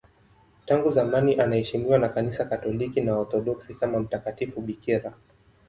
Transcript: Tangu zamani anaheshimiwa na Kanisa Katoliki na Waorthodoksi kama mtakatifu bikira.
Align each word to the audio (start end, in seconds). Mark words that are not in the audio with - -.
Tangu 0.65 0.91
zamani 0.91 1.35
anaheshimiwa 1.39 1.97
na 1.99 2.09
Kanisa 2.09 2.45
Katoliki 2.45 3.01
na 3.01 3.13
Waorthodoksi 3.15 3.73
kama 3.75 3.99
mtakatifu 3.99 4.61
bikira. 4.61 5.13